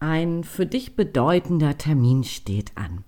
[0.00, 3.04] Ein für dich bedeutender Termin steht an.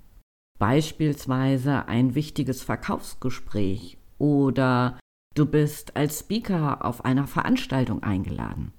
[0.59, 4.99] Beispielsweise ein wichtiges Verkaufsgespräch oder
[5.35, 8.73] du bist als Speaker auf einer Veranstaltung eingeladen.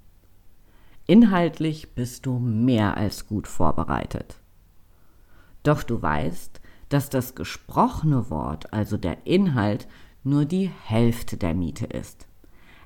[1.05, 4.37] Inhaltlich bist du mehr als gut vorbereitet.
[5.63, 9.87] Doch du weißt, dass das gesprochene Wort, also der Inhalt,
[10.23, 12.27] nur die Hälfte der Miete ist.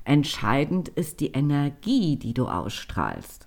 [0.04, 3.46] Entscheidend ist die Energie, die du ausstrahlst.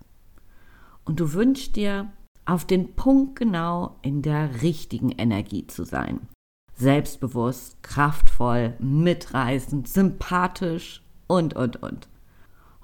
[1.05, 2.11] Und du wünschst dir,
[2.45, 6.27] auf den Punkt genau in der richtigen Energie zu sein.
[6.75, 12.07] Selbstbewusst, kraftvoll, mitreißend, sympathisch und, und, und.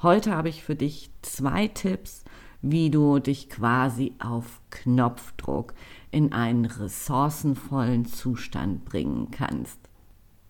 [0.02, 2.24] Heute habe ich für dich zwei Tipps,
[2.62, 5.74] wie du dich quasi auf Knopfdruck
[6.10, 9.80] in einen ressourcenvollen Zustand bringen kannst.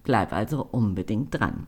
[0.04, 1.68] Bleib also unbedingt dran.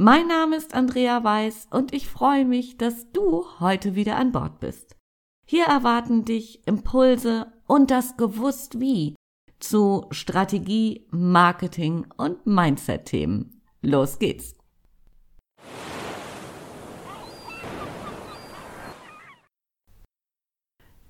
[0.00, 4.60] Mein Name ist Andrea Weiß und ich freue mich, dass du heute wieder an Bord
[4.60, 4.94] bist.
[5.44, 9.16] Hier erwarten dich Impulse und das Gewusst wie
[9.58, 13.60] zu Strategie, Marketing und Mindset-Themen.
[13.82, 14.54] Los geht's!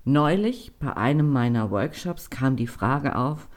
[0.03, 3.49] Neulich bei einem meiner Workshops kam die Frage auf,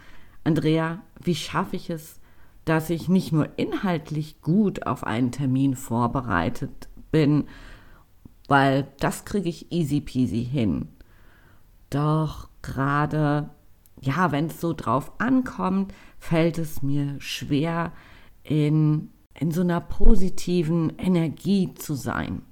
[0.45, 2.21] Andrea, wie schaffe ich es,
[2.65, 7.45] dass ich nicht nur inhaltlich gut auf einen Termin vorbereitet bin,
[8.49, 10.89] weil das kriege ich easy peasy hin.
[11.91, 13.51] Doch gerade,
[14.01, 17.93] ja, wenn es so drauf ankommt, fällt es mir schwer,
[18.45, 22.43] in, in so einer positiven Energie zu sein.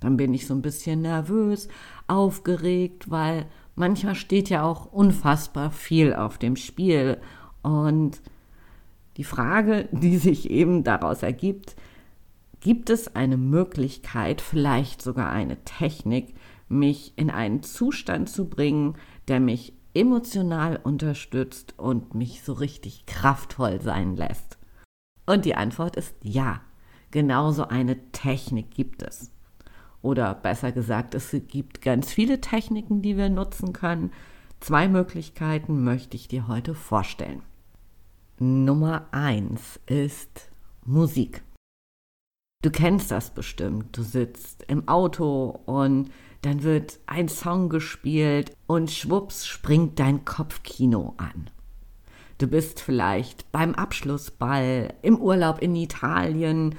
[0.00, 1.68] Dann bin ich so ein bisschen nervös,
[2.06, 7.18] aufgeregt, weil manchmal steht ja auch unfassbar viel auf dem Spiel
[7.62, 8.20] und
[9.16, 11.76] die Frage, die sich eben daraus ergibt,
[12.60, 16.34] gibt es eine Möglichkeit, vielleicht sogar eine Technik,
[16.68, 18.96] mich in einen Zustand zu bringen,
[19.28, 24.58] der mich emotional unterstützt und mich so richtig kraftvoll sein lässt?
[25.26, 26.60] Und die Antwort ist ja.
[27.12, 29.30] Genauso eine Technik gibt es.
[30.02, 34.12] Oder besser gesagt, es gibt ganz viele Techniken, die wir nutzen können.
[34.60, 37.42] Zwei Möglichkeiten möchte ich dir heute vorstellen.
[38.38, 40.50] Nummer eins ist
[40.84, 41.42] Musik.
[42.62, 43.96] Du kennst das bestimmt.
[43.96, 46.10] Du sitzt im Auto und
[46.42, 51.48] dann wird ein Song gespielt und schwupps springt dein Kopfkino an.
[52.36, 56.74] Du bist vielleicht beim Abschlussball, im Urlaub in Italien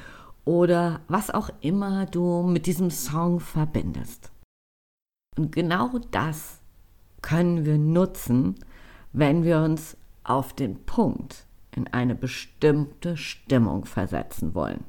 [0.45, 4.31] oder was auch immer du mit diesem Song verbindest.
[5.35, 6.61] Und genau das
[7.23, 8.63] können wir nutzen,
[9.11, 11.46] wenn wir uns auf den Punkt
[11.77, 14.83] in eine bestimmte Stimmung versetzen wollen.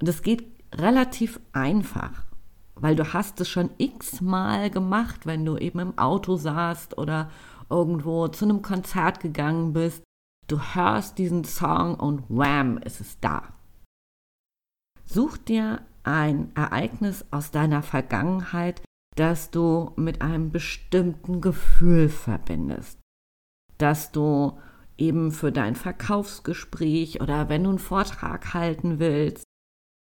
[0.00, 2.24] Und es geht relativ einfach,
[2.74, 7.30] weil du hast es schon x-mal gemacht, wenn du eben im Auto saßt oder
[7.68, 10.02] irgendwo zu einem Konzert gegangen bist.
[10.48, 13.52] Du hörst diesen Song und wham, ist es da.
[15.04, 18.82] Such dir ein Ereignis aus deiner Vergangenheit,
[19.16, 22.98] das du mit einem bestimmten Gefühl verbindest,
[23.76, 24.58] das du
[25.00, 29.44] eben für dein Verkaufsgespräch oder wenn du einen Vortrag halten willst,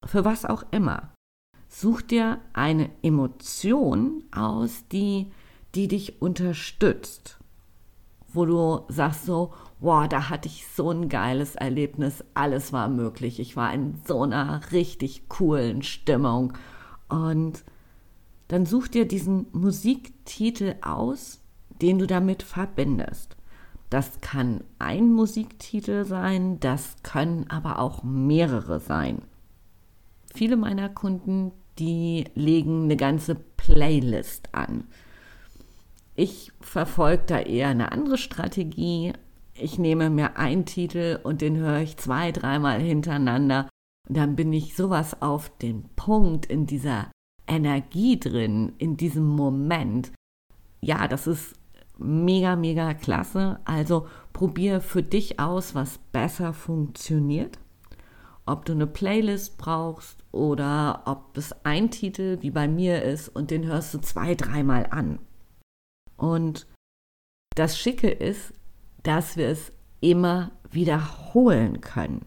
[0.05, 1.15] für was auch immer.
[1.69, 5.31] Such dir eine Emotion aus, die,
[5.75, 7.39] die dich unterstützt,
[8.33, 13.41] wo du sagst so, wow, da hatte ich so ein geiles Erlebnis, alles war möglich,
[13.41, 16.53] ich war in so einer richtig coolen Stimmung
[17.09, 17.65] und
[18.49, 21.41] dann such dir diesen Musiktitel aus,
[21.81, 23.37] den du damit verbindest.
[23.93, 29.21] Das kann ein Musiktitel sein, das können aber auch mehrere sein.
[30.33, 34.85] Viele meiner Kunden, die legen eine ganze Playlist an.
[36.15, 39.13] Ich verfolge da eher eine andere Strategie.
[39.53, 43.69] Ich nehme mir einen Titel und den höre ich zwei, dreimal hintereinander.
[44.09, 47.11] Und dann bin ich sowas auf den Punkt in dieser
[47.47, 50.13] Energie drin, in diesem Moment.
[50.81, 51.57] Ja, das ist
[52.03, 53.61] mega, mega klasse.
[53.65, 57.59] Also probier für dich aus, was besser funktioniert.
[58.45, 63.51] Ob du eine Playlist brauchst oder ob es ein Titel wie bei mir ist und
[63.51, 65.21] den hörst du zwei, dreimal an.
[66.17, 66.67] Und
[67.55, 68.53] das Schicke ist,
[69.03, 72.25] dass wir es immer wiederholen können.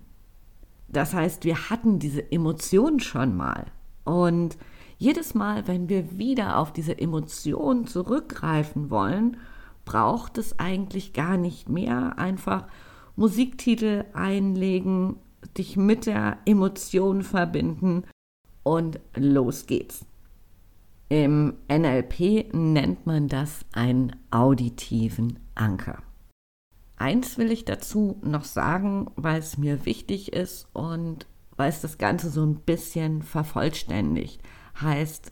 [0.87, 3.65] Das heißt, wir hatten diese Emotion schon mal.
[4.05, 4.57] Und
[4.97, 9.37] jedes Mal, wenn wir wieder auf diese Emotion zurückgreifen wollen,
[9.85, 12.17] braucht es eigentlich gar nicht mehr.
[12.17, 12.67] Einfach
[13.15, 15.17] Musiktitel einlegen,
[15.57, 18.03] dich mit der Emotion verbinden
[18.63, 20.05] und los geht's.
[21.07, 25.99] Im NLP nennt man das einen auditiven Anker.
[26.97, 31.27] Eins will ich dazu noch sagen, weil es mir wichtig ist und
[31.57, 34.41] weil es das Ganze so ein bisschen vervollständigt.
[34.81, 35.31] Heißt,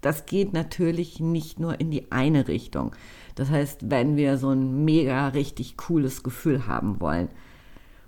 [0.00, 2.94] das geht natürlich nicht nur in die eine Richtung.
[3.34, 7.28] Das heißt, wenn wir so ein mega richtig cooles Gefühl haben wollen,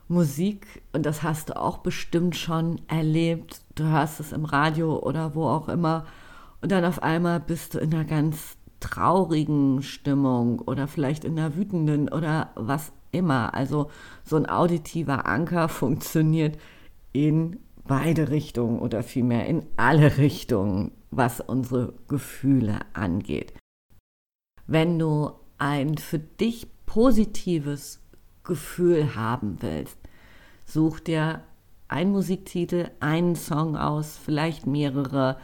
[0.08, 5.34] Musik, und das hast du auch bestimmt schon erlebt, du hörst es im Radio oder
[5.34, 6.06] wo auch immer,
[6.60, 11.56] und dann auf einmal bist du in einer ganz traurigen Stimmung oder vielleicht in einer
[11.56, 13.54] wütenden oder was immer.
[13.54, 13.90] Also
[14.24, 16.58] so ein auditiver Anker funktioniert
[17.12, 23.54] in beide Richtungen oder vielmehr in alle Richtungen, was unsere Gefühle angeht.
[24.66, 28.00] Wenn du ein für dich positives
[28.44, 29.98] Gefühl haben willst,
[30.64, 31.42] such dir
[31.88, 35.38] einen Musiktitel, einen Song aus, vielleicht mehrere,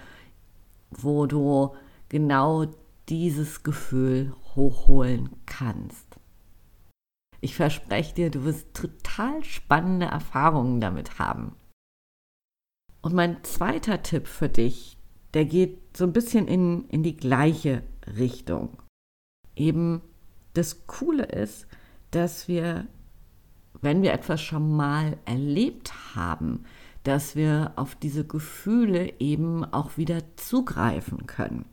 [0.90, 1.74] wo du
[2.08, 2.66] genau
[3.08, 6.06] dieses Gefühl hochholen kannst.
[7.40, 11.54] Ich verspreche dir, du wirst total spannende Erfahrungen damit haben.
[13.00, 14.98] Und mein zweiter Tipp für dich,
[15.34, 17.82] der geht so ein bisschen in, in die gleiche
[18.16, 18.78] Richtung.
[19.56, 20.02] Eben
[20.54, 21.66] das Coole ist,
[22.10, 22.86] dass wir,
[23.80, 26.64] wenn wir etwas schon mal erlebt haben,
[27.04, 31.64] dass wir auf diese Gefühle eben auch wieder zugreifen können.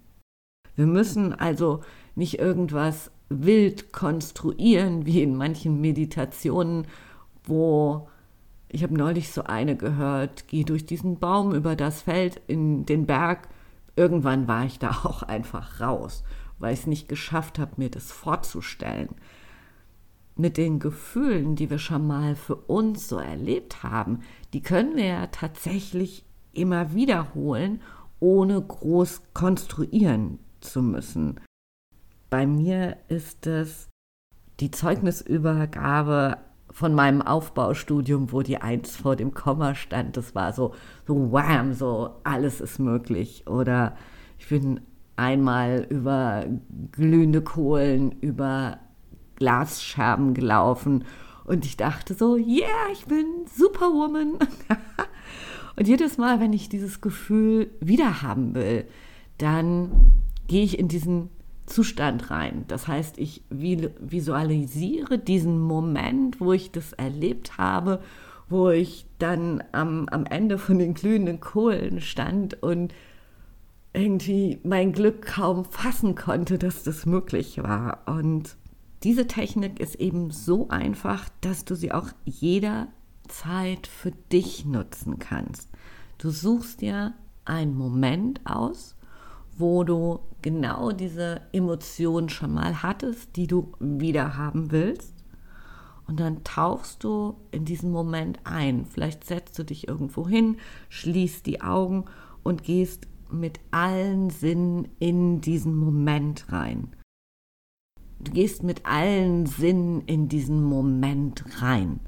[0.75, 1.81] Wir müssen also
[2.15, 6.87] nicht irgendwas wild konstruieren, wie in manchen Meditationen,
[7.43, 8.07] wo
[8.75, 13.05] ich habe neulich so eine gehört, geh durch diesen Baum über das Feld in den
[13.05, 13.47] Berg.
[13.95, 16.23] Irgendwann war ich da auch einfach raus,
[16.59, 19.15] weil ich es nicht geschafft habe, mir das vorzustellen
[20.35, 24.19] mit den Gefühlen, die wir schon mal für uns so erlebt haben,
[24.53, 27.81] die können wir ja tatsächlich immer wiederholen,
[28.19, 31.39] ohne groß konstruieren zu müssen.
[32.29, 33.89] Bei mir ist es
[34.59, 36.37] die Zeugnisübergabe
[36.75, 40.17] von meinem Aufbaustudium, wo die Eins vor dem Komma stand.
[40.17, 40.73] Das war so,
[41.07, 43.47] so wham, so alles ist möglich.
[43.47, 43.95] Oder
[44.37, 44.81] ich bin
[45.15, 46.43] einmal über
[46.91, 48.79] glühende Kohlen, über
[49.37, 51.05] Glasscherben gelaufen
[51.45, 53.25] und ich dachte so, yeah, ich bin
[53.55, 54.33] Superwoman.
[55.77, 58.83] und jedes Mal, wenn ich dieses Gefühl wieder haben will,
[59.37, 60.11] dann
[60.47, 61.29] gehe ich in diesen
[61.65, 62.65] Zustand rein.
[62.67, 68.01] Das heißt, ich visualisiere diesen Moment, wo ich das erlebt habe,
[68.49, 72.93] wo ich dann am, am Ende von den glühenden Kohlen stand und
[73.93, 78.03] irgendwie mein Glück kaum fassen konnte, dass das möglich war.
[78.05, 78.57] Und
[79.03, 85.69] diese Technik ist eben so einfach, dass du sie auch jederzeit für dich nutzen kannst.
[86.17, 87.13] Du suchst dir
[87.45, 88.95] einen Moment aus,
[89.57, 95.13] wo du genau diese Emotion schon mal hattest, die du wieder haben willst.
[96.07, 98.85] Und dann tauchst du in diesen Moment ein.
[98.85, 100.57] Vielleicht setzt du dich irgendwo hin,
[100.89, 102.05] schließt die Augen
[102.43, 106.95] und gehst mit allen Sinnen in diesen Moment rein.
[108.19, 111.99] Du gehst mit allen Sinnen in diesen Moment rein,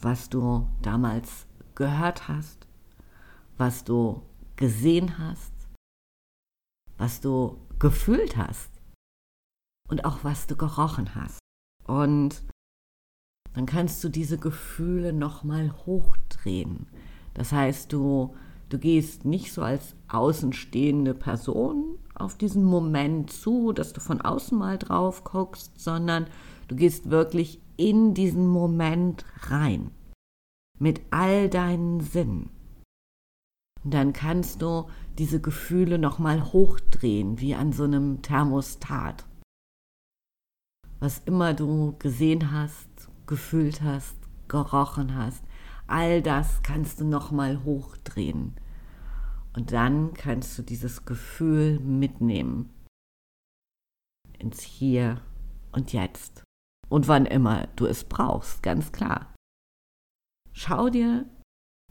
[0.00, 2.66] was du damals gehört hast,
[3.56, 4.22] was du
[4.56, 5.55] gesehen hast,
[6.98, 8.70] was du gefühlt hast
[9.88, 11.38] und auch was du gerochen hast.
[11.84, 12.42] Und
[13.54, 16.86] dann kannst du diese Gefühle nochmal hochdrehen.
[17.34, 18.34] Das heißt, du,
[18.68, 24.56] du gehst nicht so als außenstehende Person auf diesen Moment zu, dass du von außen
[24.56, 26.26] mal drauf guckst, sondern
[26.68, 29.92] Du gehst wirklich in diesen Moment rein.
[30.78, 32.50] Mit all deinen Sinnen.
[33.86, 39.24] Und dann kannst du diese Gefühle nochmal hochdrehen, wie an so einem Thermostat.
[40.98, 42.88] Was immer du gesehen hast,
[43.28, 44.16] gefühlt hast,
[44.48, 45.44] gerochen hast,
[45.86, 48.56] all das kannst du nochmal hochdrehen.
[49.54, 52.74] Und dann kannst du dieses Gefühl mitnehmen
[54.36, 55.20] ins Hier
[55.70, 56.42] und Jetzt.
[56.88, 59.32] Und wann immer du es brauchst, ganz klar.
[60.52, 61.24] Schau dir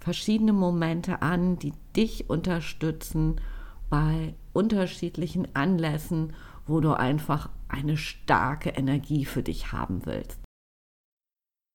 [0.05, 3.41] verschiedene Momente an, die dich unterstützen
[3.89, 6.33] bei unterschiedlichen Anlässen,
[6.67, 10.39] wo du einfach eine starke Energie für dich haben willst.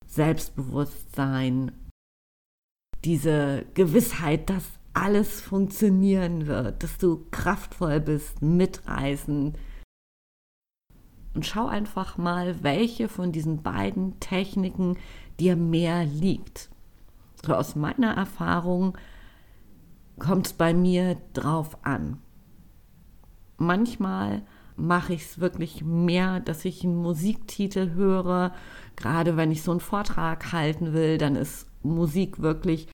[0.06, 1.72] Selbstbewusstsein,
[3.04, 9.58] diese Gewissheit, dass alles funktionieren wird, dass du kraftvoll bist, mitreißen.
[11.34, 14.98] Und schau einfach mal, welche von diesen beiden Techniken
[15.40, 16.70] dir mehr liegt.
[17.44, 18.96] So aus meiner Erfahrung
[20.18, 22.18] kommt es bei mir drauf an.
[23.56, 24.42] Manchmal
[24.76, 28.52] mache ich es wirklich mehr, dass ich einen Musiktitel höre.
[28.96, 32.88] Gerade wenn ich so einen Vortrag halten will, dann ist Musik wirklich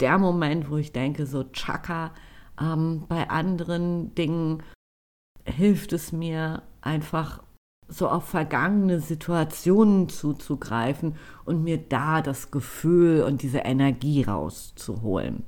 [0.00, 2.12] der Moment, wo ich denke, so Chaka.
[2.60, 4.62] Ähm, bei anderen Dingen
[5.44, 7.42] hilft es mir einfach
[7.90, 15.44] so auf vergangene Situationen zuzugreifen und mir da das Gefühl und diese Energie rauszuholen.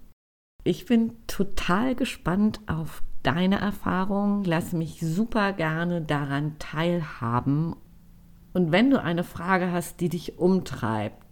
[0.64, 4.44] Ich bin total gespannt auf deine Erfahrungen.
[4.44, 7.74] Lass mich super gerne daran teilhaben.
[8.52, 11.22] Und wenn du eine Frage hast, die dich umtreibt,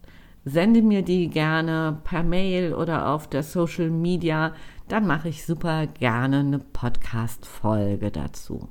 [0.45, 4.55] sende mir die gerne per Mail oder auf der Social Media.
[4.89, 8.69] Dann mache ich super gerne eine Podcast-Folge dazu.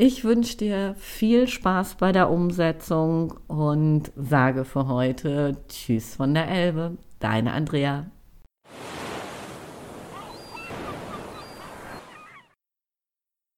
[0.00, 6.48] Ich wünsche dir viel Spaß bei der Umsetzung und sage für heute Tschüss von der
[6.48, 8.06] Elbe, deine Andrea.